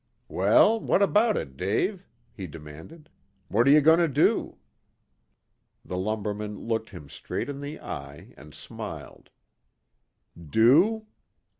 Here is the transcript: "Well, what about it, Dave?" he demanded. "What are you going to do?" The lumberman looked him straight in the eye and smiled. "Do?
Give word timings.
"Well, 0.29 0.79
what 0.79 1.03
about 1.03 1.37
it, 1.37 1.55
Dave?" 1.55 2.07
he 2.33 2.47
demanded. 2.47 3.07
"What 3.49 3.67
are 3.67 3.69
you 3.69 3.81
going 3.81 3.99
to 3.99 4.07
do?" 4.07 4.57
The 5.85 5.95
lumberman 5.95 6.57
looked 6.57 6.89
him 6.89 7.07
straight 7.07 7.47
in 7.49 7.61
the 7.61 7.79
eye 7.79 8.33
and 8.35 8.51
smiled. 8.55 9.29
"Do? 10.35 11.05